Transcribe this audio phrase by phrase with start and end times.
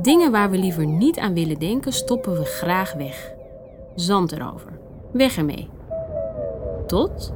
[0.00, 3.32] Dingen waar we liever niet aan willen denken, stoppen we graag weg.
[3.94, 4.78] Zand erover.
[5.12, 5.68] Weg ermee.
[6.86, 7.32] Tot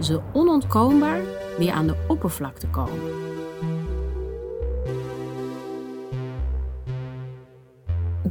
[0.00, 1.20] ze onontkoombaar
[1.58, 3.00] weer aan de oppervlakte komen.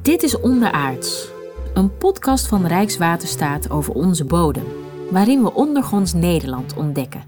[0.02, 1.32] Dit is Onderaards,
[1.74, 4.66] een podcast van Rijkswaterstaat over onze bodem,
[5.12, 7.24] waarin we ondergronds Nederland ontdekken.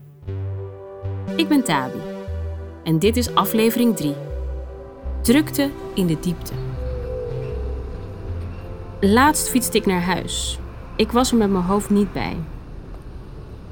[1.35, 1.99] Ik ben Tabi
[2.83, 4.32] en dit is aflevering 3.
[5.23, 6.53] Drukte in de diepte.
[8.99, 10.59] Laatst fietste ik naar huis.
[10.95, 12.35] Ik was er met mijn hoofd niet bij.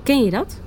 [0.04, 0.60] Ken je dat?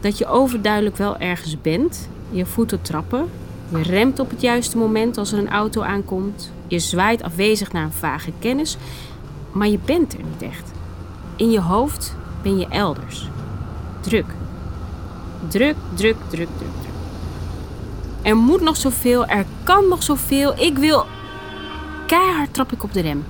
[0.00, 3.28] Dat je overduidelijk wel ergens bent, je voeten trappen,
[3.68, 7.84] je remt op het juiste moment als er een auto aankomt, je zwaait afwezig naar
[7.84, 8.76] een vage kennis,
[9.52, 10.70] maar je bent er niet echt.
[11.36, 13.28] In je hoofd ben je elders.
[14.00, 14.34] Druk.
[15.48, 16.85] Druk, druk, druk, druk.
[18.26, 20.60] Er moet nog zoveel, er kan nog zoveel.
[20.60, 21.06] Ik wil.
[22.06, 23.24] Keihard trap ik op de rem.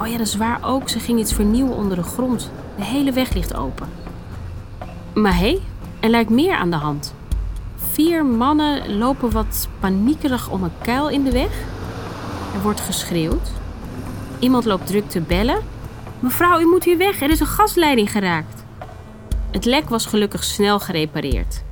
[0.00, 0.88] Oh ja, dat is waar ook.
[0.88, 2.50] Ze ging iets vernieuwen onder de grond.
[2.76, 3.88] De hele weg ligt open.
[5.14, 5.60] Maar hé, hey,
[6.00, 7.14] er lijkt meer aan de hand.
[7.76, 11.52] Vier mannen lopen wat paniekerig om een kuil in de weg.
[12.54, 13.50] Er wordt geschreeuwd.
[14.38, 15.60] Iemand loopt druk te bellen.
[16.20, 18.64] Mevrouw, u moet hier weg, er is een gasleiding geraakt.
[19.50, 21.66] Het lek was gelukkig snel gerepareerd.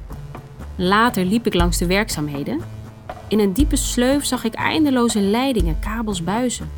[0.76, 2.60] Later liep ik langs de werkzaamheden.
[3.28, 6.70] In een diepe sleuf zag ik eindeloze leidingen, kabels, buizen.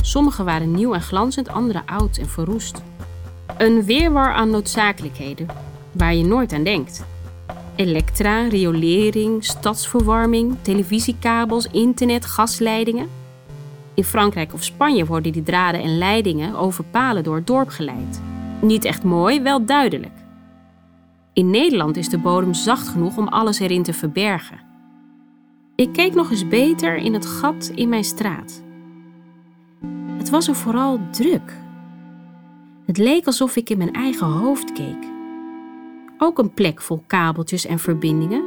[0.00, 2.82] Sommige waren nieuw en glanzend, andere oud en verroest.
[3.58, 5.46] Een weerwar aan noodzakelijkheden,
[5.92, 7.04] waar je nooit aan denkt.
[7.76, 13.08] Elektra, riolering, stadsverwarming, televisiekabels, internet, gasleidingen.
[13.94, 18.20] In Frankrijk of Spanje worden die draden en leidingen over palen door het dorp geleid.
[18.60, 20.12] Niet echt mooi, wel duidelijk.
[21.36, 24.60] In Nederland is de bodem zacht genoeg om alles erin te verbergen.
[25.74, 28.62] Ik keek nog eens beter in het gat in mijn straat.
[30.18, 31.56] Het was er vooral druk.
[32.86, 35.04] Het leek alsof ik in mijn eigen hoofd keek.
[36.18, 38.42] Ook een plek vol kabeltjes en verbindingen,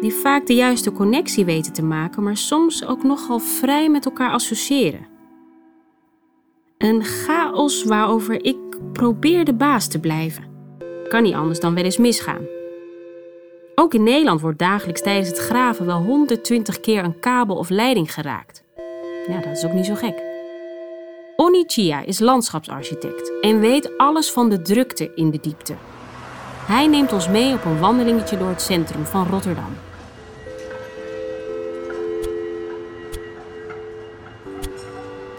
[0.00, 4.30] die vaak de juiste connectie weten te maken, maar soms ook nogal vrij met elkaar
[4.30, 5.06] associëren.
[6.78, 8.56] Een chaos waarover ik
[8.92, 10.49] probeer de baas te blijven.
[11.10, 12.46] Kan niet anders dan wel eens misgaan.
[13.74, 18.12] Ook in Nederland wordt dagelijks tijdens het graven wel 120 keer een kabel of leiding
[18.12, 18.62] geraakt.
[19.28, 20.22] Ja, dat is ook niet zo gek.
[21.36, 25.74] Onni Chia is landschapsarchitect en weet alles van de drukte in de diepte.
[26.66, 29.76] Hij neemt ons mee op een wandelingetje door het centrum van Rotterdam.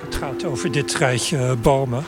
[0.04, 2.06] Het gaat over dit rijtje bomen.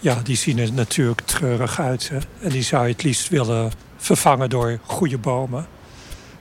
[0.00, 2.10] Ja, die zien er natuurlijk treurig uit.
[2.40, 5.66] En die zou je het liefst willen vervangen door goede bomen.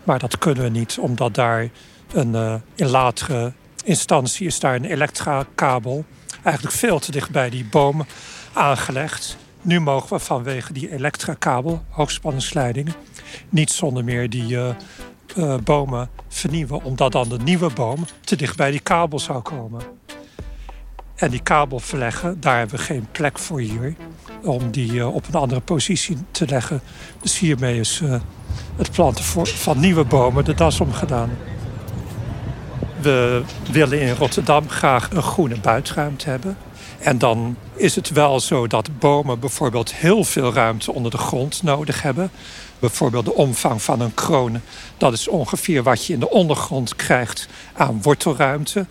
[0.03, 1.69] Maar dat kunnen we niet, omdat daar
[2.13, 3.53] een, uh, latere
[3.83, 6.05] instantie is daar een elektrakabel
[6.43, 8.05] eigenlijk veel te dicht bij die bomen
[8.53, 9.37] aangelegd.
[9.61, 12.93] Nu mogen we vanwege die elektrakabel, hoogspanningsleidingen,
[13.49, 14.69] niet zonder meer die uh,
[15.35, 19.81] uh, bomen vernieuwen, omdat dan de nieuwe boom te dicht bij die kabel zou komen.
[21.17, 23.95] En die kabel verleggen, daar hebben we geen plek voor hier.
[24.43, 26.81] Om die uh, op een andere positie te leggen.
[27.21, 28.01] Dus hiermee is
[28.75, 31.29] het planten van nieuwe bomen de das omgedaan.
[33.01, 36.57] We willen in Rotterdam graag een groene buitenruimte hebben.
[36.99, 41.63] En dan is het wel zo dat bomen bijvoorbeeld heel veel ruimte onder de grond
[41.63, 42.31] nodig hebben.
[42.79, 44.61] Bijvoorbeeld de omvang van een kroon,
[44.97, 48.85] dat is ongeveer wat je in de ondergrond krijgt aan wortelruimte.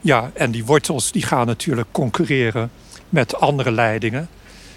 [0.00, 2.70] Ja, en die wortels die gaan natuurlijk concurreren
[3.08, 4.28] met andere leidingen.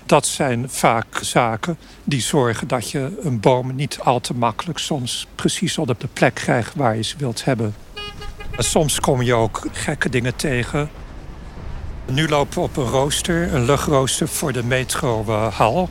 [0.06, 5.28] Dat zijn vaak zaken die zorgen dat je een boom niet al te makkelijk soms
[5.36, 7.76] precies op de plek krijgt waar je ze wilt hebben.
[8.58, 10.90] Soms kom je ook gekke dingen tegen.
[12.12, 15.90] Nu lopen we op een rooster, een luchtrooster voor de metrohal.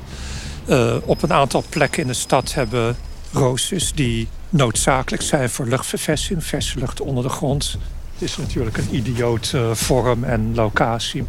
[0.68, 2.96] Uh, op een aantal plekken in de stad hebben
[3.32, 7.78] roosters die noodzakelijk zijn voor luchtverversing, verse lucht onder de grond.
[8.20, 11.24] Het is natuurlijk een idioot uh, vorm en locatie.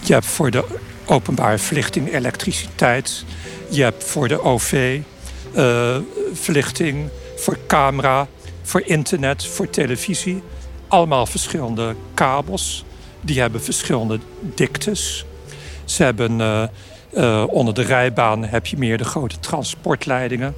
[0.00, 0.64] Je hebt voor de
[1.06, 3.24] openbare verlichting elektriciteit.
[3.70, 5.00] Je hebt voor de OV
[5.56, 5.96] uh,
[6.32, 8.26] verlichting, voor camera,
[8.62, 10.42] voor internet, voor televisie.
[10.88, 12.84] Allemaal verschillende kabels.
[13.20, 15.24] Die hebben verschillende diktes.
[15.84, 16.40] Ze hebben
[17.12, 20.54] uh, onder de rijbaan heb je meer de grote transportleidingen.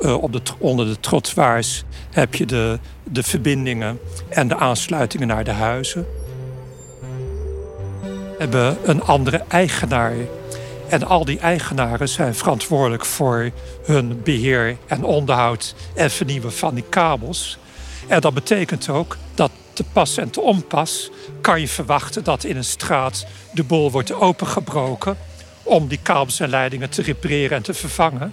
[0.00, 3.98] Uh, op de, onder de trottoirs heb je de, de verbindingen
[4.28, 6.06] en de aansluitingen naar de huizen.
[8.38, 10.14] Hebben een andere eigenaar.
[10.88, 13.50] En al die eigenaren zijn verantwoordelijk voor
[13.84, 17.58] hun beheer en onderhoud en vernieuwen van die kabels.
[18.06, 21.10] En dat betekent ook dat te pas en te onpas
[21.40, 25.16] kan je verwachten dat in een straat de boel wordt opengebroken
[25.62, 28.32] om die kabels en leidingen te repareren en te vervangen.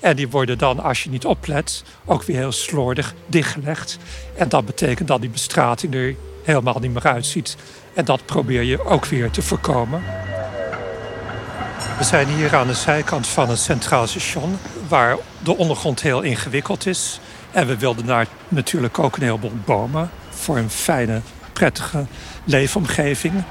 [0.00, 3.98] En die worden dan, als je niet oplet, ook weer heel slordig dichtgelegd.
[4.36, 6.14] En dat betekent dat die bestrating er
[6.44, 7.56] helemaal niet meer uitziet.
[7.94, 10.02] En dat probeer je ook weer te voorkomen.
[11.98, 14.58] We zijn hier aan de zijkant van het Centraal Station,
[14.88, 17.20] waar de ondergrond heel ingewikkeld is.
[17.50, 21.20] En we wilden daar natuurlijk ook een heleboel bomen voor een fijne,
[21.52, 22.06] prettige
[22.44, 23.42] leefomgeving.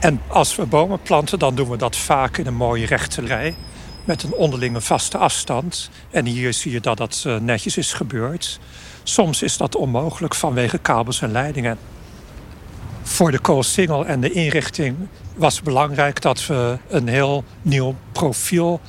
[0.00, 3.54] En als we bomen planten, dan doen we dat vaak in een mooie rechte rij.
[4.04, 5.90] Met een onderlinge vaste afstand.
[6.10, 8.58] En hier zie je dat dat eh, netjes is gebeurd.
[9.02, 11.78] Soms is dat onmogelijk vanwege kabels en leidingen.
[13.02, 14.96] Voor de koolsingel en de inrichting
[15.34, 18.80] was het belangrijk dat we een heel nieuw profiel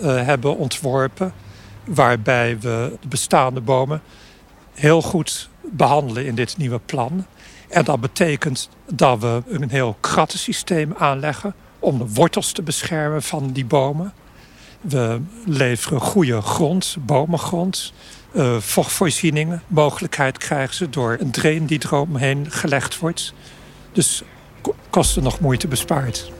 [0.00, 1.32] uh, hebben ontworpen.
[1.84, 4.02] Waarbij we de bestaande bomen
[4.74, 7.26] heel goed behandelen in dit nieuwe plan.
[7.68, 13.50] En dat betekent dat we een heel krattensysteem aanleggen om de wortels te beschermen van
[13.50, 14.12] die bomen.
[14.82, 17.92] We leveren goede grond, bomengrond,
[18.32, 19.62] uh, vochtvoorzieningen.
[19.66, 23.34] Mogelijkheid krijgen ze door een drain die eromheen gelegd wordt.
[23.92, 24.22] Dus
[24.90, 26.32] kosten nog moeite bespaard.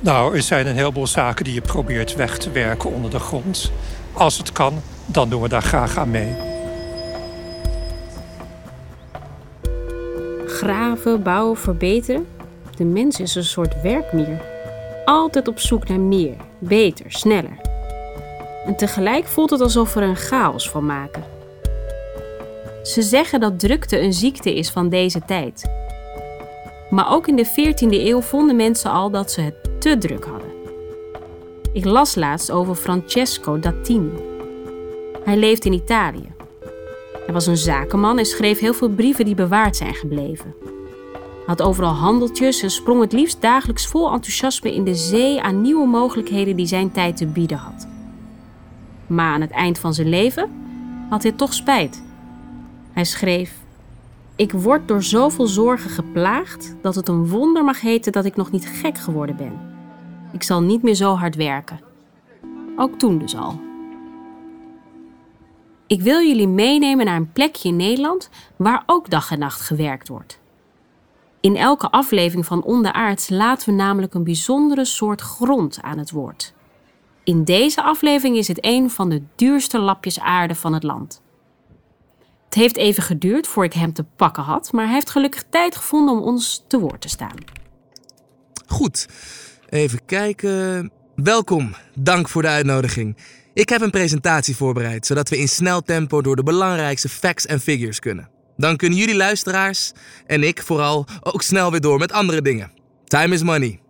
[0.00, 3.72] Nou, er zijn een heleboel zaken die je probeert weg te werken onder de grond.
[4.12, 6.34] Als het kan, dan doen we daar graag aan mee.
[10.46, 12.26] Graven, bouwen, verbeteren.
[12.76, 14.40] De mens is een soort werkmier.
[15.04, 17.60] Altijd op zoek naar meer, beter, sneller.
[18.66, 21.24] En tegelijk voelt het alsof we er een chaos van maken.
[22.82, 25.70] Ze zeggen dat drukte een ziekte is van deze tijd.
[26.90, 30.50] Maar ook in de 14e eeuw vonden mensen al dat ze het te druk hadden.
[31.72, 34.12] Ik las laatst over Francesco Dattini.
[35.24, 36.32] Hij leeft in Italië.
[37.24, 40.54] Hij was een zakenman en schreef heel veel brieven die bewaard zijn gebleven.
[41.46, 45.86] Had overal handeltjes en sprong het liefst dagelijks vol enthousiasme in de zee aan nieuwe
[45.86, 47.86] mogelijkheden die zijn tijd te bieden had.
[49.06, 50.50] Maar aan het eind van zijn leven
[51.08, 52.02] had hij toch spijt.
[52.92, 53.54] Hij schreef:
[54.36, 58.50] Ik word door zoveel zorgen geplaagd dat het een wonder mag heten dat ik nog
[58.50, 59.60] niet gek geworden ben.
[60.32, 61.80] Ik zal niet meer zo hard werken.
[62.76, 63.60] Ook toen dus al.
[65.86, 70.08] Ik wil jullie meenemen naar een plekje in Nederland waar ook dag en nacht gewerkt
[70.08, 70.40] wordt.
[71.42, 76.54] In elke aflevering van Onderaards laten we namelijk een bijzondere soort grond aan het woord.
[77.24, 81.22] In deze aflevering is het een van de duurste lapjes aarde van het land.
[82.44, 85.76] Het heeft even geduurd voor ik hem te pakken had, maar hij heeft gelukkig tijd
[85.76, 87.36] gevonden om ons te woord te staan.
[88.66, 89.08] Goed,
[89.68, 90.90] even kijken.
[91.14, 93.16] Welkom, dank voor de uitnodiging.
[93.54, 97.60] Ik heb een presentatie voorbereid, zodat we in snel tempo door de belangrijkste facts en
[97.60, 98.31] figures kunnen.
[98.56, 99.92] Dan kunnen jullie luisteraars
[100.26, 102.72] en ik vooral ook snel weer door met andere dingen.
[103.04, 103.80] Time is money.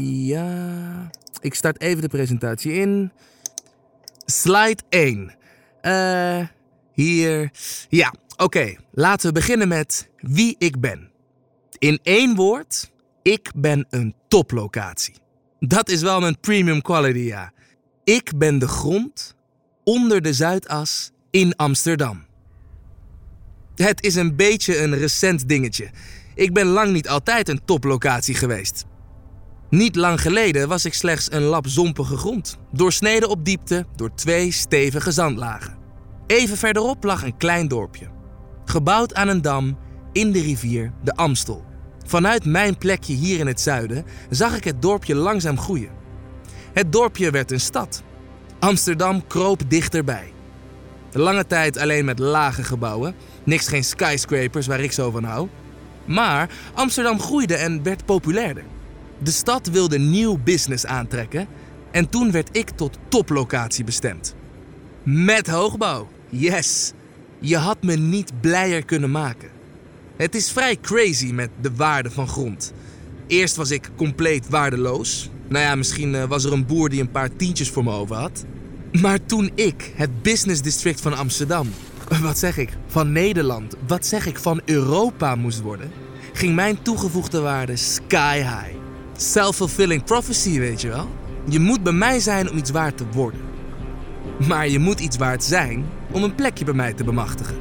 [0.00, 1.10] Ja,
[1.40, 3.12] ik start even de presentatie in.
[4.24, 5.34] Slide 1.
[5.80, 6.46] Eh,
[6.92, 7.50] hier.
[7.88, 8.74] Ja, oké.
[8.92, 11.10] Laten we beginnen met wie ik ben.
[11.78, 12.90] In één woord,
[13.22, 15.14] ik ben een toplocatie.
[15.58, 17.52] Dat is wel mijn premium quality, ja.
[18.04, 19.34] Ik ben de grond
[19.84, 22.24] onder de Zuidas in Amsterdam.
[23.74, 25.90] Het is een beetje een recent dingetje.
[26.34, 28.84] Ik ben lang niet altijd een toplocatie geweest.
[29.70, 34.52] Niet lang geleden was ik slechts een lap zompige grond, doorsneden op diepte door twee
[34.52, 35.76] stevige zandlagen.
[36.26, 38.06] Even verderop lag een klein dorpje,
[38.64, 39.78] gebouwd aan een dam
[40.12, 41.64] in de rivier de Amstel.
[42.06, 45.90] Vanuit mijn plekje hier in het zuiden zag ik het dorpje langzaam groeien.
[46.72, 48.02] Het dorpje werd een stad.
[48.58, 50.32] Amsterdam kroop dichterbij.
[51.12, 55.48] Lange tijd alleen met lage gebouwen, niks geen skyscrapers waar ik zo van hou.
[56.04, 58.64] Maar Amsterdam groeide en werd populairder.
[59.18, 61.46] De stad wilde nieuw business aantrekken
[61.90, 64.34] en toen werd ik tot toplocatie bestemd.
[65.02, 66.92] Met hoogbouw, yes!
[67.38, 69.48] Je had me niet blijer kunnen maken.
[70.16, 72.72] Het is vrij crazy met de waarde van grond.
[73.26, 75.30] Eerst was ik compleet waardeloos.
[75.48, 78.16] Nou ja, misschien eh, was er een boer die een paar tientjes voor me over
[78.16, 78.44] had.
[79.00, 81.70] Maar toen ik het business district van Amsterdam,
[82.22, 85.90] wat zeg ik, van Nederland, wat zeg ik, van Europa moest worden,
[86.32, 88.76] ging mijn toegevoegde waarde sky high.
[89.16, 91.08] Self-fulfilling prophecy, weet je wel?
[91.48, 93.40] Je moet bij mij zijn om iets waard te worden.
[94.48, 97.56] Maar je moet iets waard zijn om een plekje bij mij te bemachtigen.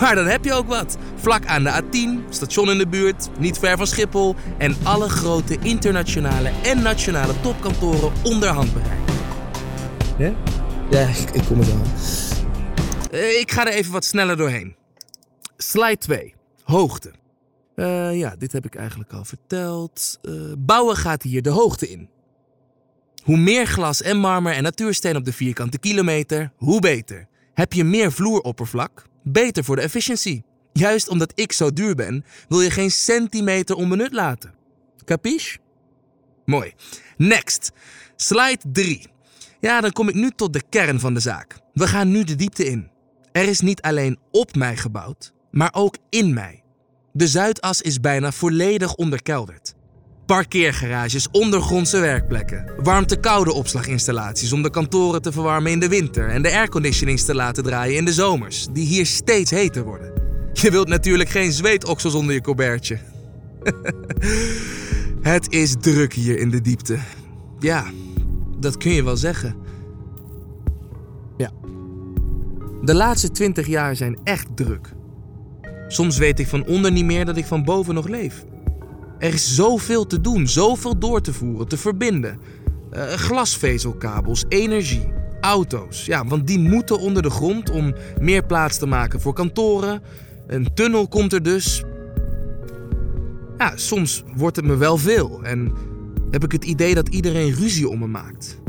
[0.00, 0.96] Maar dan heb je ook wat.
[1.16, 5.58] Vlak aan de A10, station in de buurt, niet ver van Schiphol en alle grote
[5.62, 8.98] internationale en nationale topkantoren onder handbereik.
[10.18, 10.32] Ja?
[10.90, 12.33] Ja, ik, kom er aan.
[13.14, 14.76] Eh, ik ga er even wat sneller doorheen.
[15.56, 16.34] Slide 2.
[16.62, 17.12] Hoogte.
[17.74, 20.18] Eh, ja, dit heb ik eigenlijk al verteld.
[20.22, 22.08] Eh, bouwen gaat hier de hoogte in.
[23.22, 27.28] Hoe meer glas en marmer en natuursteen op de vierkante kilometer, hoe beter.
[27.52, 29.06] Heb je meer vloeroppervlak?
[29.22, 30.44] Beter voor de efficiëntie.
[30.72, 34.54] Juist omdat ik zo duur ben, wil je geen centimeter onbenut laten.
[35.04, 35.58] Capiche?
[36.44, 36.74] Mooi.
[37.16, 37.72] Next.
[38.16, 39.06] Slide 3.
[39.60, 41.56] Ja, dan kom ik nu tot de kern van de zaak.
[41.72, 42.92] We gaan nu de diepte in.
[43.34, 46.62] Er is niet alleen op mij gebouwd, maar ook in mij.
[47.12, 49.74] De Zuidas is bijna volledig onderkelderd.
[50.26, 56.52] Parkeergarages, ondergrondse werkplekken, warmte-koude opslaginstallaties om de kantoren te verwarmen in de winter en de
[56.52, 60.12] airconditionings te laten draaien in de zomers, die hier steeds heter worden.
[60.52, 62.98] Je wilt natuurlijk geen zweetoksels onder je colbertje.
[65.32, 66.98] Het is druk hier in de diepte.
[67.58, 67.84] Ja,
[68.58, 69.63] dat kun je wel zeggen.
[72.84, 74.92] De laatste twintig jaar zijn echt druk.
[75.88, 78.44] Soms weet ik van onder niet meer dat ik van boven nog leef.
[79.18, 82.38] Er is zoveel te doen, zoveel door te voeren, te verbinden.
[82.92, 86.06] Uh, glasvezelkabels, energie, auto's.
[86.06, 90.02] Ja, want die moeten onder de grond om meer plaats te maken voor kantoren.
[90.46, 91.84] Een tunnel komt er dus.
[93.58, 95.72] Ja, soms wordt het me wel veel en
[96.30, 98.62] heb ik het idee dat iedereen ruzie om me maakt.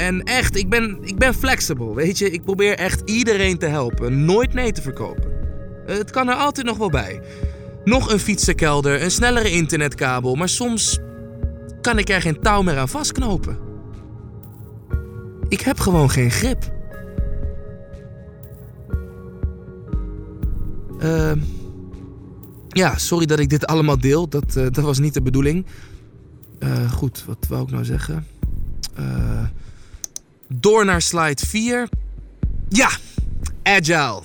[0.00, 2.30] En echt, ik ben, ik ben flexible, weet je.
[2.30, 5.32] Ik probeer echt iedereen te helpen, nooit nee te verkopen.
[5.86, 7.20] Het kan er altijd nog wel bij.
[7.84, 10.98] Nog een fietsenkelder, een snellere internetkabel, maar soms
[11.80, 13.58] kan ik er geen touw meer aan vastknopen.
[15.48, 16.72] Ik heb gewoon geen grip.
[21.02, 21.32] Uh,
[22.68, 24.28] ja, sorry dat ik dit allemaal deel.
[24.28, 25.66] Dat, uh, dat was niet de bedoeling.
[26.58, 28.26] Uh, goed, wat wou ik nou zeggen?
[28.98, 29.42] Uh,
[30.54, 31.88] door naar slide 4.
[32.68, 32.90] Ja,
[33.62, 34.22] agile.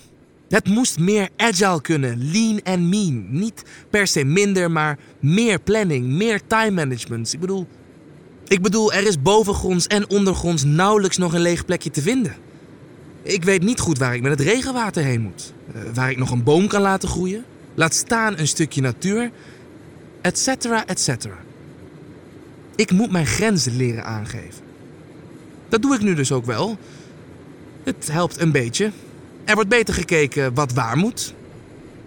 [0.50, 3.26] Het moest meer agile kunnen, lean en mean.
[3.30, 7.34] Niet per se minder, maar meer planning, meer time management.
[7.34, 7.68] Ik bedoel,
[8.48, 12.36] ik bedoel, er is bovengronds en ondergronds nauwelijks nog een leeg plekje te vinden.
[13.22, 15.54] Ik weet niet goed waar ik met het regenwater heen moet.
[15.76, 17.46] Uh, waar ik nog een boom kan laten groeien.
[17.74, 19.32] Laat staan een stukje natuur.
[20.22, 21.38] Etcetera, etcetera.
[22.76, 24.64] Ik moet mijn grenzen leren aangeven.
[25.76, 26.78] Dat doe ik nu dus ook wel.
[27.84, 28.92] Het helpt een beetje.
[29.46, 31.34] Er wordt beter gekeken wat waar moet.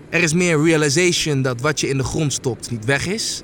[0.08, 3.42] Er is meer realization dat wat je in de grond stopt niet weg is.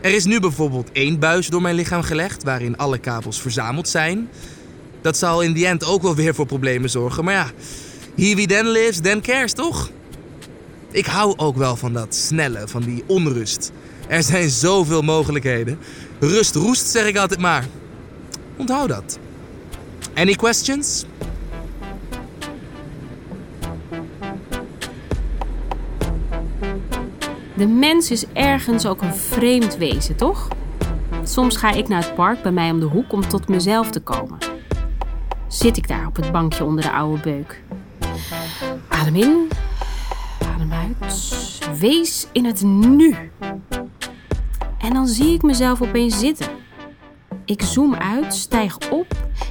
[0.00, 4.28] Er is nu bijvoorbeeld één buis door mijn lichaam gelegd waarin alle kabels verzameld zijn.
[5.00, 7.50] Dat zal in die end ook wel weer voor problemen zorgen, maar ja,
[8.16, 9.90] he wie then lives, then cares, toch?
[10.90, 13.72] Ik hou ook wel van dat snelle, van die onrust.
[14.08, 15.78] Er zijn zoveel mogelijkheden.
[16.20, 17.66] Rust roest, zeg ik altijd maar.
[18.56, 19.18] Onthoud dat.
[20.20, 21.04] Any questions?
[27.54, 30.48] De mens is ergens ook een vreemd wezen, toch?
[31.24, 34.00] Soms ga ik naar het park bij mij om de hoek om tot mezelf te
[34.00, 34.38] komen.
[35.48, 37.62] Zit ik daar op het bankje onder de oude beuk.
[38.88, 39.48] Adem in,
[40.54, 41.58] adem uit.
[41.78, 43.16] Wees in het nu.
[44.78, 46.46] En dan zie ik mezelf opeens zitten.
[47.44, 49.06] Ik zoom uit, stijg op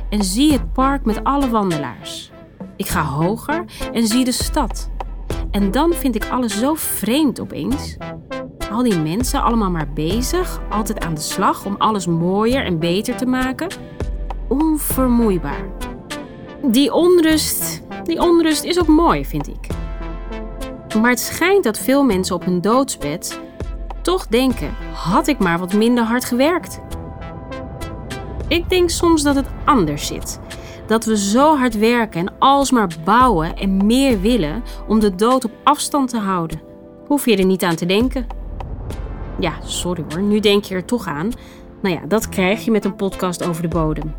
[0.10, 2.32] en zie het park met alle wandelaars.
[2.76, 4.90] Ik ga hoger en zie de stad.
[5.52, 7.98] En dan vind ik alles zo vreemd opeens.
[8.72, 13.16] Al die mensen allemaal maar bezig, altijd aan de slag om alles mooier en beter
[13.16, 13.68] te maken.
[14.48, 15.66] Onvermoeibaar.
[16.64, 19.68] Die onrust, die onrust is ook mooi, vind ik.
[21.02, 23.40] Maar het schijnt dat veel mensen op hun doodsbed
[24.02, 26.80] toch denken: had ik maar wat minder hard gewerkt.
[28.50, 30.40] Ik denk soms dat het anders zit.
[30.88, 35.52] Dat we zo hard werken en alsmaar bouwen en meer willen om de dood op
[35.64, 36.62] afstand te houden.
[37.08, 38.28] Hoef je er niet aan te denken.
[39.40, 41.32] Ja, sorry hoor, nu denk je er toch aan.
[41.82, 44.16] Nou ja, dat krijg je met een podcast over de bodem.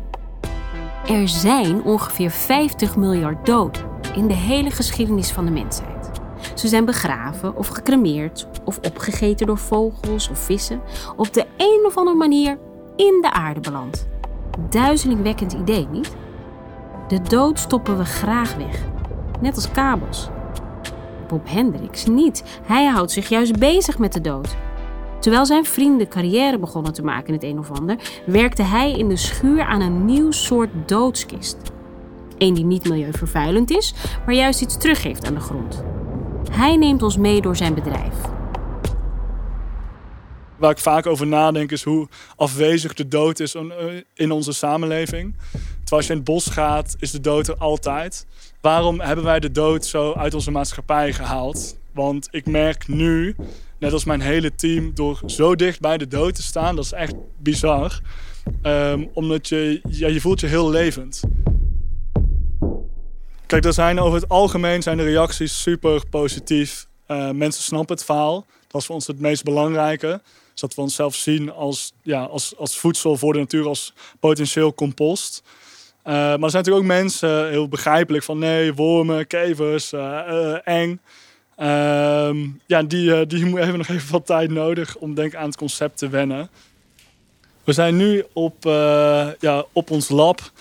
[1.07, 3.83] Er zijn ongeveer 50 miljard doden
[4.15, 6.11] in de hele geschiedenis van de mensheid.
[6.55, 10.81] Ze zijn begraven of gecremeerd of opgegeten door vogels of vissen.
[11.15, 12.57] Op de een of andere manier
[12.95, 14.09] in de aarde beland.
[14.69, 16.15] Duizelingwekkend idee, niet?
[17.07, 18.85] De dood stoppen we graag weg,
[19.39, 20.29] net als kabels.
[21.27, 22.59] Bob Hendricks niet.
[22.65, 24.55] Hij houdt zich juist bezig met de dood.
[25.19, 29.09] Terwijl zijn vrienden carrière begonnen te maken in het een of ander, werkte hij in
[29.09, 31.57] de schuur aan een nieuw soort doodskist.
[32.37, 33.93] Eén die niet milieuvervuilend is,
[34.25, 35.83] maar juist iets teruggeeft aan de grond.
[36.51, 38.15] Hij neemt ons mee door zijn bedrijf.
[40.61, 43.55] Waar ik vaak over nadenk is hoe afwezig de dood is
[44.13, 45.35] in onze samenleving.
[45.51, 48.25] Terwijl als je in het bos gaat, is de dood er altijd.
[48.61, 51.77] Waarom hebben wij de dood zo uit onze maatschappij gehaald?
[51.93, 53.35] Want ik merk nu,
[53.79, 56.91] net als mijn hele team, door zo dicht bij de dood te staan, dat is
[56.91, 58.01] echt bizar.
[58.61, 61.21] Ehm, omdat je, ja, je voelt je heel levend.
[63.45, 66.87] Kijk, er zijn over het algemeen zijn de reacties super positief.
[67.07, 68.45] Uh, mensen snappen het verhaal.
[68.67, 70.21] Dat is voor ons het meest belangrijke.
[70.61, 75.43] Dat we onszelf zien als, ja, als, als voedsel voor de natuur, als potentieel compost.
[75.43, 80.99] Uh, maar er zijn natuurlijk ook mensen, heel begrijpelijk, van nee, wormen, kevers, uh, eng.
[81.55, 85.97] Ehm, ja, die, die hebben nog even wat tijd nodig om denk aan het concept
[85.97, 86.49] te wennen.
[87.63, 88.63] We zijn nu op,
[89.39, 90.51] ja, op ons lab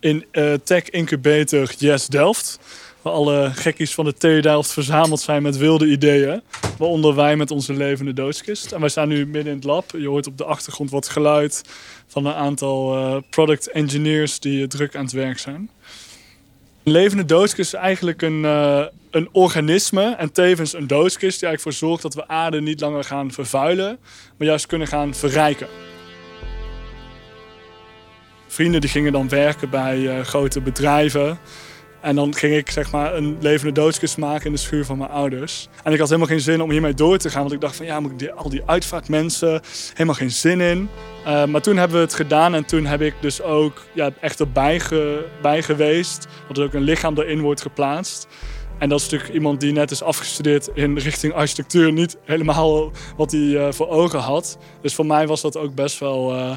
[0.00, 0.26] in
[0.64, 2.58] Tech Incubator Yes Delft.
[3.04, 6.42] Waar alle gekkies van de TU verzameld zijn met wilde ideeën.
[6.78, 8.72] Waaronder wij met onze levende doodskist.
[8.72, 9.90] En wij staan nu midden in het lab.
[9.90, 11.62] Je hoort op de achtergrond wat geluid
[12.06, 15.70] van een aantal uh, product engineers die druk aan het werk zijn.
[16.82, 21.60] Een levende doodskist is eigenlijk een, uh, een organisme en tevens een doodskist die eigenlijk
[21.78, 23.98] voor zorgt dat we aarde niet langer gaan vervuilen,
[24.36, 25.66] maar juist kunnen gaan verrijken.
[28.46, 31.38] Vrienden die gingen dan werken bij grote bedrijven
[32.04, 35.10] en dan ging ik zeg maar een levende doodskist maken in de schuur van mijn
[35.10, 35.68] ouders.
[35.82, 37.40] En ik had helemaal geen zin om hiermee door te gaan.
[37.40, 39.60] Want ik dacht van ja, moet ik al die uitvaartmensen,
[39.92, 40.88] helemaal geen zin in.
[41.26, 44.40] Uh, maar toen hebben we het gedaan en toen heb ik dus ook ja, echt
[44.40, 44.80] erbij
[45.42, 46.26] bij geweest.
[46.48, 48.26] Dat er ook een lichaam erin wordt geplaatst.
[48.78, 51.92] En dat is natuurlijk iemand die net is afgestudeerd in richting architectuur.
[51.92, 54.58] Niet helemaal wat hij uh, voor ogen had.
[54.80, 56.56] Dus voor mij was dat ook best wel, uh,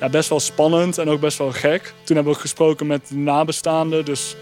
[0.00, 1.94] ja, best wel spannend en ook best wel gek.
[2.04, 4.04] Toen hebben we gesproken met de nabestaanden.
[4.04, 4.36] Dus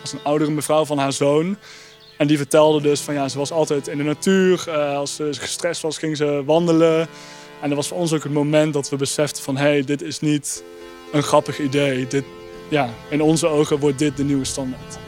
[0.00, 1.56] was een oudere mevrouw van haar zoon.
[2.16, 4.64] En die vertelde dus van ja, ze was altijd in de natuur.
[4.68, 7.08] Uh, als ze gestrest was, ging ze wandelen.
[7.60, 10.02] En dat was voor ons ook het moment dat we beseften van hé, hey, dit
[10.02, 10.64] is niet
[11.12, 12.06] een grappig idee.
[12.06, 12.24] Dit,
[12.68, 14.98] ja, in onze ogen wordt dit de nieuwe standaard.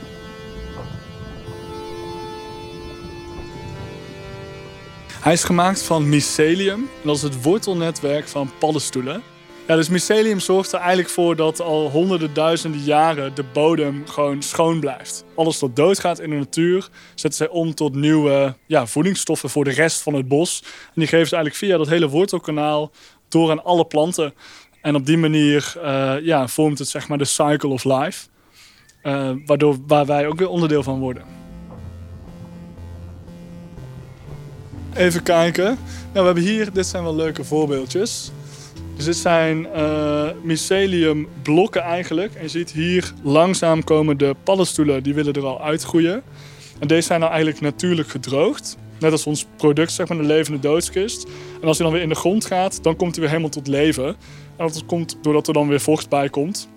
[5.21, 6.81] Hij is gemaakt van mycelium.
[6.81, 9.23] En dat is het wortelnetwerk van paddenstoelen.
[9.67, 14.43] Ja, dus mycelium zorgt er eigenlijk voor dat al honderden duizenden jaren de bodem gewoon
[14.43, 15.25] schoon blijft.
[15.35, 19.71] Alles dat doodgaat in de natuur zetten zij om tot nieuwe ja, voedingsstoffen voor de
[19.71, 20.63] rest van het bos.
[20.65, 22.91] En die geven ze eigenlijk via dat hele wortelkanaal
[23.29, 24.35] door aan alle planten.
[24.81, 28.27] En op die manier uh, ja, vormt het zeg maar de cycle of life.
[29.03, 31.25] Uh, waardoor, waar wij ook weer onderdeel van worden.
[34.95, 35.65] Even kijken.
[35.65, 35.79] Nou,
[36.13, 38.33] we hebben hier, dit zijn wel leuke voorbeeldjes.
[39.05, 42.35] Dit zijn uh, mycelium blokken eigenlijk.
[42.35, 46.23] En je ziet hier langzaam komen de paddenstoelen, die willen er al uitgroeien.
[46.79, 48.77] En deze zijn nou eigenlijk natuurlijk gedroogd.
[48.99, 51.27] Net als ons product, zeg maar, de levende doodskist.
[51.61, 53.67] En als hij dan weer in de grond gaat, dan komt hij weer helemaal tot
[53.67, 54.07] leven.
[54.57, 56.69] En dat komt doordat er dan weer vocht bij komt.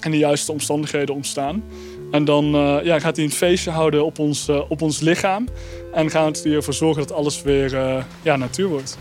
[0.00, 1.64] En de juiste omstandigheden ontstaan.
[2.10, 5.48] En dan uh, ja, gaat hij een feestje houden op ons, uh, op ons lichaam.
[5.92, 8.98] En gaan we ervoor zorgen dat alles weer ja, natuur wordt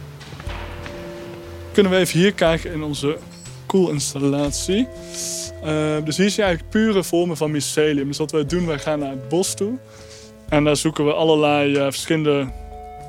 [1.72, 3.18] kunnen we even hier kijken in onze
[3.66, 4.88] koelinstallatie.
[5.64, 8.08] Uh, dus hier zie je eigenlijk pure vormen van mycelium.
[8.08, 9.78] Dus wat wij doen, wij gaan naar het bos toe.
[10.50, 12.52] En daar zoeken we allerlei uh, verschillende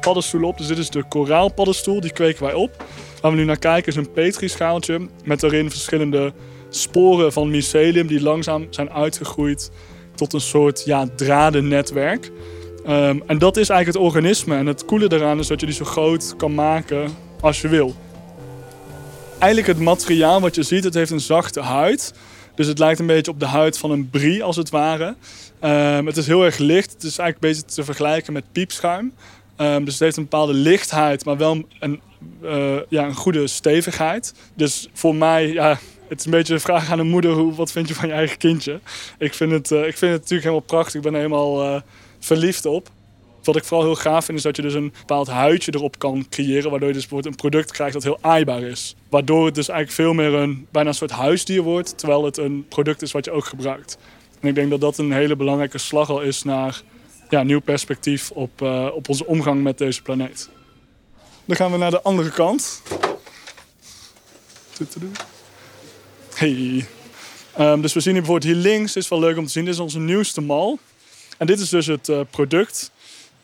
[0.01, 0.59] paddenstoelen op.
[0.59, 2.85] Dus dit is de koraalpaddenstoel, die kweken wij op.
[3.21, 6.33] Waar we nu naar kijken is een petrischaaltje met daarin verschillende
[6.69, 9.71] sporen van mycelium die langzaam zijn uitgegroeid
[10.15, 12.31] tot een soort ja, dradennetwerk.
[12.89, 14.57] Um, en dat is eigenlijk het organisme.
[14.57, 17.95] En het coole daaraan is dat je die zo groot kan maken als je wil
[19.43, 22.15] eigenlijk het materiaal wat je ziet, het heeft een zachte huid.
[22.55, 25.15] Dus het lijkt een beetje op de huid van een brie als het ware.
[25.65, 26.93] Um, het is heel erg licht.
[26.93, 29.13] Het is eigenlijk een te vergelijken met piepschuim.
[29.57, 32.01] Um, dus het heeft een bepaalde lichtheid, maar wel een,
[32.43, 34.35] uh, ja, een goede stevigheid.
[34.55, 35.79] Dus voor mij, ja,
[36.09, 37.33] het is een beetje een vraag aan een moeder.
[37.33, 38.81] Hoe, wat vind je van je eigen kindje?
[39.19, 40.95] Ik vind het, uh, ik vind het natuurlijk helemaal prachtig.
[40.95, 41.81] Ik ben helemaal uh,
[42.19, 42.91] verliefd op.
[43.43, 46.27] Wat ik vooral heel gaaf vind, is dat je dus een bepaald huidje erop kan
[46.29, 46.71] creëren.
[46.71, 48.95] Waardoor je dus bijvoorbeeld een product krijgt dat heel aaibaar is.
[49.09, 51.99] Waardoor het dus eigenlijk veel meer een, bijna een soort huisdier wordt.
[51.99, 53.99] Terwijl het een product is wat je ook gebruikt.
[54.41, 56.83] En ik denk dat dat een hele belangrijke slag al is naar
[57.29, 60.49] ja, nieuw perspectief op, uh, op onze omgang met deze planeet.
[61.45, 62.83] Dan gaan we naar de andere kant.
[66.35, 66.87] Hey.
[67.59, 69.75] Um, dus we zien hier bijvoorbeeld hier links, is wel leuk om te zien, dit
[69.75, 70.79] is onze nieuwste mal.
[71.39, 72.91] En dit is dus het uh, product.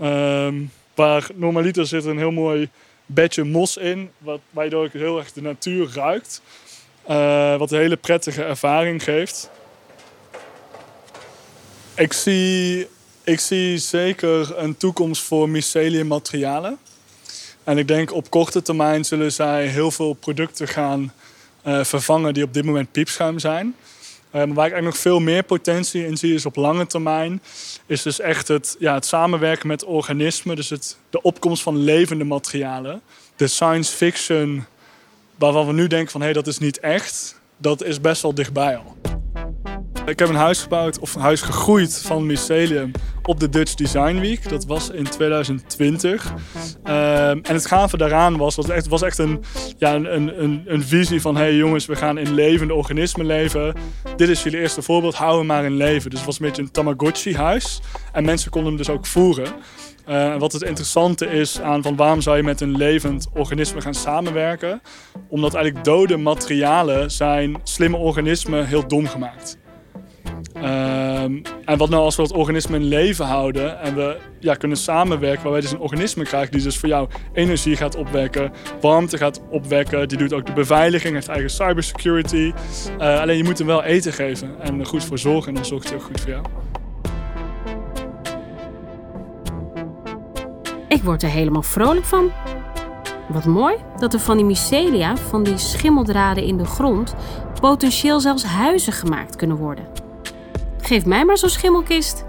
[0.03, 2.69] Um, waar normaliter zit een heel mooi
[3.07, 6.43] bedje mos in, wat, waardoor ik heel erg de natuur ruikt.
[7.11, 9.51] Uh, wat een hele prettige ervaring geeft.
[11.95, 12.89] Ik zie,
[13.25, 16.79] ik zie zeker een toekomst voor mycelium materialen.
[17.65, 21.13] En ik denk op korte termijn zullen zij heel veel producten gaan
[21.67, 23.75] uh, vervangen die op dit moment piepschuim zijn.
[24.31, 27.43] Waar ik eigenlijk nog veel meer potentie in zie is op lange termijn.
[27.87, 30.57] Is dus echt het, ja, het samenwerken met organismen.
[30.57, 33.01] Dus het, de opkomst van levende materialen.
[33.37, 34.67] De science fiction
[35.37, 37.41] waarvan we nu denken van hé, hey, dat is niet echt.
[37.57, 39.08] Dat is best wel dichtbij al.
[40.09, 42.91] Ik heb een huis gebouwd, of een huis gegroeid van mycelium
[43.23, 44.49] op de Dutch Design Week.
[44.49, 46.33] Dat was in 2020.
[46.83, 49.45] Ehm, en het gave daaraan was, dat het was echt een,
[49.79, 51.37] ja, een, een, een visie van...
[51.37, 53.75] hé hey jongens, we gaan in levende organismen leven.
[54.17, 56.11] Dit is jullie eerste voorbeeld, hou hem maar in leven.
[56.11, 57.81] Dus het was een beetje een Tamagotchi-huis.
[58.13, 59.49] En mensen konden hem dus ook voeren.
[60.09, 63.95] Uh, wat het interessante is aan van waarom zou je met een levend organisme gaan
[63.95, 64.83] samenwerken?
[65.29, 69.59] Omdat eigenlijk dode materialen zijn slimme organismen heel dom gemaakt.
[70.65, 74.77] Um, en wat nou als we dat organisme in leven houden en we ja, kunnen
[74.77, 79.19] samenwerken, waar wij dus een organisme krijgen die dus voor jou energie gaat opwekken, warmte
[79.19, 82.53] gaat opwekken, die doet ook de beveiliging, heeft eigen cybersecurity.
[83.01, 85.65] Uh, alleen je moet hem wel eten geven en er goed voor zorgen en dan
[85.65, 86.45] zorgt hij ook goed voor jou.
[90.89, 92.31] Ik word er helemaal vrolijk van.
[93.29, 97.15] Wat mooi dat er van die mycelia, van die schimmeldraden in de grond,
[97.61, 100.08] potentieel zelfs huizen gemaakt kunnen worden.
[100.89, 102.25] Geef mij maar zo'n schimmelkist.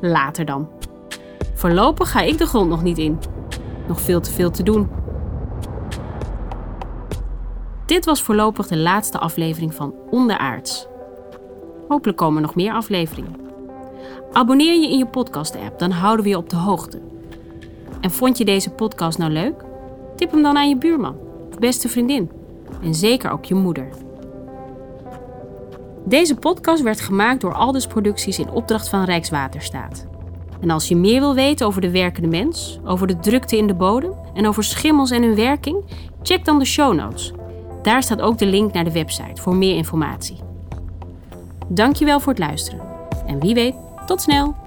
[0.00, 0.68] Later dan.
[1.54, 3.18] Voorlopig ga ik de grond nog niet in.
[3.88, 4.88] Nog veel te veel te doen.
[7.86, 10.86] Dit was voorlopig de laatste aflevering van Onderaards.
[11.88, 13.36] Hopelijk komen er nog meer afleveringen.
[14.32, 17.02] Abonneer je in je podcast-app, dan houden we je op de hoogte.
[18.00, 19.64] En vond je deze podcast nou leuk?
[20.16, 21.16] Tip hem dan aan je buurman,
[21.50, 22.30] of beste vriendin.
[22.82, 24.03] En zeker ook je moeder.
[26.04, 30.06] Deze podcast werd gemaakt door Aldus Producties in opdracht van Rijkswaterstaat.
[30.60, 33.74] En als je meer wil weten over de werkende mens, over de drukte in de
[33.74, 35.84] bodem en over schimmels en hun werking,
[36.22, 37.32] check dan de show notes.
[37.82, 40.38] Daar staat ook de link naar de website voor meer informatie.
[41.68, 42.80] Dankjewel voor het luisteren.
[43.26, 43.74] En wie weet,
[44.06, 44.63] tot snel!